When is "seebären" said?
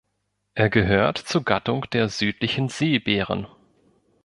2.69-3.45